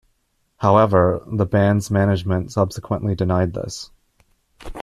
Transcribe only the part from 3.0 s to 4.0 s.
denied this.